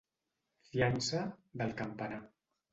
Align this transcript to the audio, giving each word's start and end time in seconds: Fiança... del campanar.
Fiança... 0.69 1.23
del 1.63 1.79
campanar. 1.85 2.21